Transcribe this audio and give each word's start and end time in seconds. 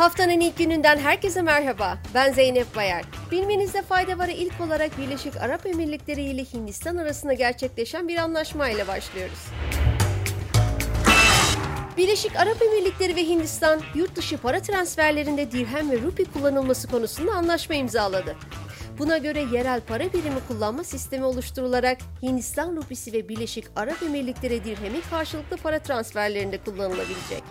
Haftanın 0.00 0.40
ilk 0.40 0.58
gününden 0.58 0.98
herkese 0.98 1.42
merhaba. 1.42 1.98
Ben 2.14 2.32
Zeynep 2.32 2.76
Bayar. 2.76 3.04
Bilmenizde 3.30 3.82
fayda 3.82 4.18
var 4.18 4.28
ilk 4.28 4.60
olarak 4.60 4.98
Birleşik 4.98 5.36
Arap 5.36 5.66
Emirlikleri 5.66 6.22
ile 6.22 6.44
Hindistan 6.44 6.96
arasında 6.96 7.32
gerçekleşen 7.32 8.08
bir 8.08 8.16
anlaşma 8.16 8.68
ile 8.68 8.88
başlıyoruz. 8.88 9.38
Birleşik 11.96 12.36
Arap 12.36 12.62
Emirlikleri 12.62 13.16
ve 13.16 13.28
Hindistan 13.28 13.80
yurt 13.94 14.16
dışı 14.16 14.38
para 14.38 14.62
transferlerinde 14.62 15.52
dirhem 15.52 15.90
ve 15.90 16.00
rupi 16.00 16.24
kullanılması 16.24 16.88
konusunda 16.88 17.32
anlaşma 17.32 17.74
imzaladı. 17.74 18.36
Buna 18.98 19.18
göre 19.18 19.44
yerel 19.52 19.80
para 19.80 20.12
birimi 20.12 20.40
kullanma 20.48 20.84
sistemi 20.84 21.24
oluşturularak 21.24 21.98
Hindistan 22.22 22.76
rupisi 22.76 23.12
ve 23.12 23.28
Birleşik 23.28 23.64
Arap 23.76 24.02
Emirlikleri 24.02 24.64
dirhemi 24.64 25.00
karşılıklı 25.10 25.56
para 25.56 25.78
transferlerinde 25.78 26.58
kullanılabilecek. 26.58 27.42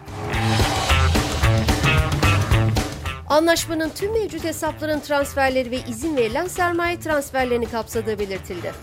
Anlaşmanın 3.30 3.90
tüm 3.90 4.14
mevcut 4.14 4.44
hesapların 4.44 5.00
transferleri 5.00 5.72
ve 5.72 5.80
izin 5.90 6.18
verilen 6.18 6.48
sermaye 6.48 7.00
transferlerini 7.00 7.70
kapsadığı 7.70 8.20
belirtildi. 8.20 8.74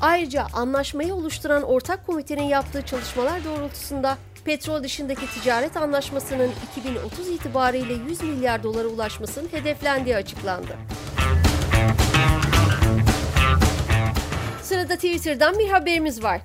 Ayrıca 0.00 0.46
anlaşmayı 0.52 1.14
oluşturan 1.14 1.62
ortak 1.62 2.06
komitenin 2.06 2.42
yaptığı 2.42 2.82
çalışmalar 2.82 3.44
doğrultusunda 3.44 4.18
petrol 4.44 4.82
dışındaki 4.82 5.26
ticaret 5.26 5.76
anlaşmasının 5.76 6.50
2030 6.78 7.28
itibariyle 7.28 7.94
100 7.94 8.22
milyar 8.22 8.62
dolara 8.62 8.88
ulaşmasının 8.88 9.48
hedeflendiği 9.52 10.16
açıklandı. 10.16 10.76
Sırada 14.62 14.94
Twitter'dan 14.94 15.58
bir 15.58 15.68
haberimiz 15.68 16.22
var. 16.22 16.40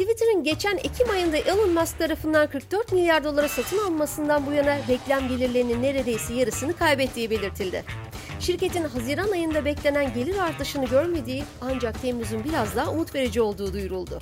Twitter'ın 0.00 0.44
geçen 0.44 0.76
Ekim 0.76 1.10
ayında 1.10 1.36
Elon 1.36 1.72
Musk 1.72 1.98
tarafından 1.98 2.50
44 2.50 2.92
milyar 2.92 3.24
dolara 3.24 3.48
satın 3.48 3.78
almasından 3.78 4.46
bu 4.46 4.52
yana 4.52 4.78
reklam 4.88 5.28
gelirlerinin 5.28 5.82
neredeyse 5.82 6.34
yarısını 6.34 6.76
kaybettiği 6.76 7.30
belirtildi. 7.30 7.84
Şirketin 8.38 8.84
Haziran 8.84 9.30
ayında 9.30 9.64
beklenen 9.64 10.14
gelir 10.14 10.38
artışını 10.38 10.86
görmediği 10.86 11.44
ancak 11.60 12.02
Temmuz'un 12.02 12.44
biraz 12.44 12.76
daha 12.76 12.90
umut 12.90 13.14
verici 13.14 13.40
olduğu 13.40 13.72
duyuruldu. 13.72 14.20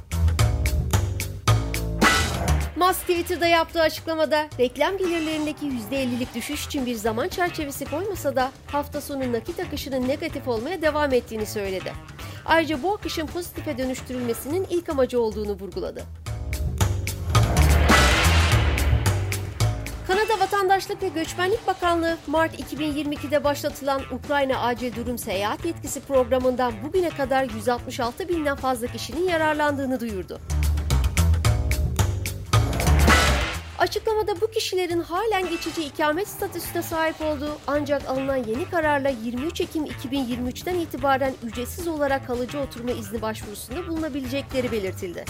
Musk 2.76 3.00
Twitter'da 3.00 3.46
yaptığı 3.46 3.80
açıklamada 3.80 4.48
reklam 4.58 4.98
gelirlerindeki 4.98 5.66
%50'lik 5.66 6.34
düşüş 6.34 6.66
için 6.66 6.86
bir 6.86 6.94
zaman 6.94 7.28
çerçevesi 7.28 7.84
koymasa 7.84 8.36
da 8.36 8.52
hafta 8.66 9.00
sonu 9.00 9.32
nakit 9.32 9.60
akışının 9.60 10.08
negatif 10.08 10.48
olmaya 10.48 10.82
devam 10.82 11.12
ettiğini 11.12 11.46
söyledi. 11.46 11.92
Ayrıca 12.48 12.82
bu 12.82 12.94
akışın 12.94 13.26
pozitife 13.26 13.78
dönüştürülmesinin 13.78 14.66
ilk 14.70 14.88
amacı 14.88 15.20
olduğunu 15.20 15.52
vurguladı. 15.52 16.02
Kanada 20.06 20.40
Vatandaşlık 20.40 21.02
ve 21.02 21.08
Göçmenlik 21.08 21.66
Bakanlığı 21.66 22.16
Mart 22.26 22.60
2022'de 22.60 23.44
başlatılan 23.44 24.02
Ukrayna 24.12 24.60
Acil 24.60 24.96
Durum 24.96 25.18
Seyahat 25.18 25.64
Yetkisi 25.64 26.00
programından 26.00 26.72
bugüne 26.84 27.10
kadar 27.10 27.44
166 27.44 28.28
binden 28.28 28.56
fazla 28.56 28.86
kişinin 28.86 29.28
yararlandığını 29.28 30.00
duyurdu. 30.00 30.40
Açıklamada 33.78 34.40
bu 34.40 34.50
kişilerin 34.50 35.00
halen 35.00 35.48
geçici 35.48 35.82
ikamet 35.84 36.28
statüsüne 36.28 36.82
sahip 36.82 37.20
olduğu 37.20 37.58
ancak 37.66 38.08
alınan 38.08 38.36
yeni 38.36 38.70
kararla 38.70 39.08
23 39.08 39.60
Ekim 39.60 39.84
2023'ten 39.84 40.74
itibaren 40.74 41.34
ücretsiz 41.44 41.88
olarak 41.88 42.26
kalıcı 42.26 42.60
oturma 42.60 42.90
izni 42.90 43.22
başvurusunda 43.22 43.86
bulunabilecekleri 43.86 44.72
belirtildi. 44.72 45.24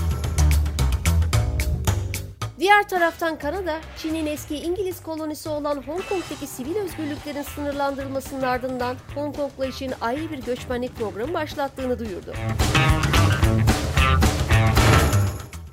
Diğer 2.59 2.89
taraftan 2.89 3.39
Kanada, 3.39 3.81
Çin'in 3.99 4.27
eski 4.27 4.57
İngiliz 4.57 5.03
kolonisi 5.03 5.49
olan 5.49 5.77
Hong 5.77 6.09
Kong'daki 6.09 6.47
sivil 6.47 6.77
özgürlüklerin 6.77 7.43
sınırlandırılmasının 7.43 8.43
ardından 8.43 8.97
Hong 9.15 9.37
Kong'lar 9.37 9.69
için 9.69 9.93
ayrı 10.01 10.31
bir 10.31 10.39
göçmenlik 10.39 10.97
programı 10.97 11.35
başlattığını 11.35 11.99
duyurdu. 11.99 12.35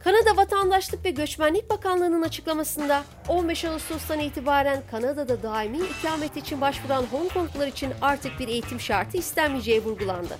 Kanada 0.05 0.37
Vatandaşlık 0.37 1.05
ve 1.05 1.09
Göçmenlik 1.09 1.69
Bakanlığı'nın 1.69 2.21
açıklamasında 2.21 3.03
15 3.27 3.65
Ağustos'tan 3.65 4.19
itibaren 4.19 4.83
Kanada'da 4.91 5.43
daimi 5.43 5.77
ikamet 5.77 6.37
için 6.37 6.61
başvuran 6.61 7.03
Hong 7.03 7.33
Konglular 7.33 7.67
için 7.67 7.91
artık 8.01 8.39
bir 8.39 8.47
eğitim 8.47 8.79
şartı 8.79 9.17
istenmeyeceği 9.17 9.83
vurgulandı. 9.83 10.37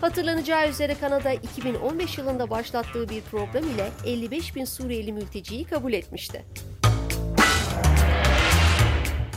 Hatırlanacağı 0.00 0.68
üzere 0.68 0.94
Kanada 0.94 1.32
2015 1.32 2.18
yılında 2.18 2.50
başlattığı 2.50 3.08
bir 3.08 3.22
program 3.22 3.64
ile 3.64 3.90
55 4.06 4.56
bin 4.56 4.64
Suriyeli 4.64 5.12
mülteciyi 5.12 5.64
kabul 5.64 5.92
etmişti. 5.92 6.44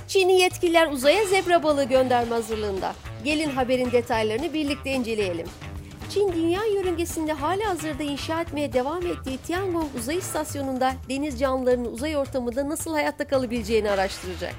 Çinli 0.08 0.34
yetkililer 0.34 0.92
uzaya 0.92 1.26
zebra 1.26 1.64
balığı 1.64 1.84
gönderme 1.84 2.36
hazırlığında. 2.36 2.94
Gelin 3.24 3.50
haberin 3.50 3.92
detaylarını 3.92 4.54
birlikte 4.54 4.92
inceleyelim. 4.92 5.48
Çin 6.14 6.34
dünya 6.34 6.66
yörüngesinde 6.66 7.34
hala 7.34 7.70
hazırda 7.70 8.04
inşa 8.04 8.42
etmeye 8.42 8.74
devam 8.74 9.08
ettiği 9.08 9.38
Tiangong 9.38 9.96
uzay 9.98 10.18
istasyonunda 10.18 10.94
deniz 11.10 11.40
canlılarının 11.40 11.94
uzay 11.94 12.18
ortamında 12.18 12.70
nasıl 12.70 12.94
hayatta 12.94 13.28
kalabileceğini 13.28 13.90
araştıracak. 13.90 14.54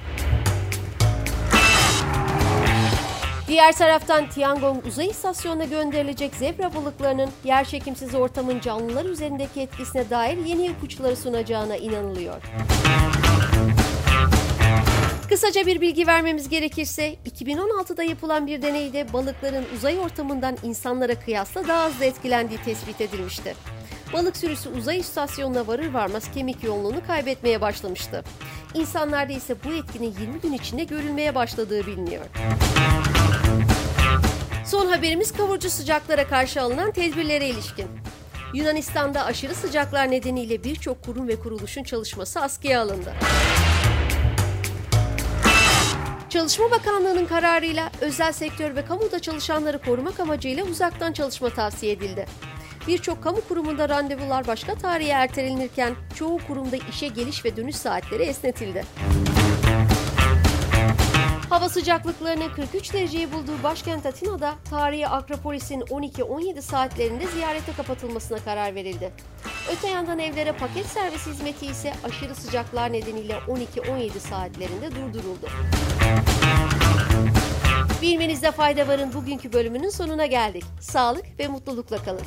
Diğer 3.49 3.73
taraftan 3.73 4.29
Tiangong 4.29 4.87
uzay 4.87 5.07
istasyonuna 5.07 5.65
gönderilecek 5.65 6.35
zebra 6.35 6.75
balıklarının 6.75 7.31
yerçekimsiz 7.45 8.15
ortamın 8.15 8.61
canlılar 8.61 9.05
üzerindeki 9.05 9.61
etkisine 9.61 10.11
dair 10.11 10.37
yeni 10.37 10.67
ipuçları 10.67 11.17
sunacağına 11.17 11.77
inanılıyor. 11.77 12.43
Kısaca 15.53 15.67
bir 15.67 15.81
bilgi 15.81 16.07
vermemiz 16.07 16.49
gerekirse 16.49 17.17
2016'da 17.37 18.03
yapılan 18.03 18.47
bir 18.47 18.63
deneyde 18.63 19.13
balıkların 19.13 19.65
uzay 19.77 19.99
ortamından 19.99 20.57
insanlara 20.63 21.15
kıyasla 21.15 21.69
daha 21.69 21.89
hızlı 21.89 22.05
etkilendiği 22.05 22.61
tespit 22.65 23.01
edilmişti. 23.01 23.55
Balık 24.12 24.37
sürüsü 24.37 24.69
uzay 24.69 24.99
istasyonuna 24.99 25.67
varır 25.67 25.95
varmaz 25.95 26.31
kemik 26.35 26.65
yoğunluğunu 26.65 27.07
kaybetmeye 27.07 27.61
başlamıştı. 27.61 28.25
İnsanlarda 28.75 29.33
ise 29.33 29.57
bu 29.65 29.73
etkinin 29.73 30.15
20 30.21 30.41
gün 30.41 30.53
içinde 30.53 30.85
görülmeye 30.85 31.35
başladığı 31.35 31.87
biliniyor. 31.87 32.25
Son 34.67 34.87
haberimiz 34.87 35.33
kavurucu 35.33 35.71
sıcaklara 35.71 36.29
karşı 36.29 36.62
alınan 36.62 36.93
tedbirlere 36.93 37.49
ilişkin. 37.49 37.87
Yunanistan'da 38.55 39.25
aşırı 39.25 39.55
sıcaklar 39.55 40.11
nedeniyle 40.11 40.65
birçok 40.65 41.03
kurum 41.03 41.29
ve 41.29 41.37
kuruluşun 41.37 41.83
çalışması 41.83 42.41
askıya 42.41 42.83
alındı. 42.83 43.15
Çalışma 46.32 46.70
Bakanlığı'nın 46.70 47.26
kararıyla 47.26 47.91
özel 48.00 48.32
sektör 48.32 48.76
ve 48.76 48.84
kamuda 48.84 49.19
çalışanları 49.19 49.78
korumak 49.78 50.20
amacıyla 50.20 50.65
uzaktan 50.65 51.12
çalışma 51.12 51.50
tavsiye 51.50 51.93
edildi. 51.93 52.26
Birçok 52.88 53.22
kamu 53.22 53.41
kurumunda 53.48 53.88
randevular 53.88 54.47
başka 54.47 54.75
tarihe 54.75 55.10
ertelenirken 55.10 55.94
çoğu 56.15 56.38
kurumda 56.47 56.76
işe 56.91 57.09
geliş 57.09 57.44
ve 57.44 57.56
dönüş 57.56 57.76
saatleri 57.76 58.22
esnetildi. 58.22 58.84
Hava 61.53 61.69
sıcaklıklarının 61.69 62.49
43 62.49 62.95
dereceyi 62.95 63.33
bulduğu 63.33 63.63
başkent 63.63 64.07
Atina'da 64.07 64.55
tarihi 64.71 65.09
Akropolis'in 65.09 65.81
12-17 65.81 66.63
saatlerinde 66.63 67.27
ziyarete 67.27 67.73
kapatılmasına 67.73 68.39
karar 68.39 68.75
verildi. 68.75 69.13
Öte 69.73 69.89
yandan 69.89 70.19
evlere 70.19 70.53
paket 70.53 70.87
servis 70.87 71.27
hizmeti 71.27 71.67
ise 71.67 71.93
aşırı 72.05 72.35
sıcaklar 72.35 72.93
nedeniyle 72.93 73.35
12-17 73.77 74.19
saatlerinde 74.19 74.91
durduruldu. 74.91 75.47
Bilmenizde 78.03 78.53
fayda 78.53 78.89
varın 78.89 79.12
bugünkü 79.15 79.53
bölümünün 79.53 79.91
sonuna 79.91 80.27
geldik. 80.27 80.65
Sağlık 80.81 81.25
ve 81.39 81.49
mutlulukla 81.49 82.05
kalın. 82.05 82.23